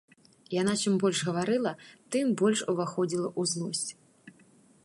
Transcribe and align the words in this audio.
Яна 0.61 0.71
чым 0.83 0.95
больш 1.03 1.19
гаварыла, 1.27 1.73
тым 2.15 2.25
больш 2.43 2.59
уваходзіла 2.75 3.27
ў 3.39 3.51
злосць. 3.53 3.91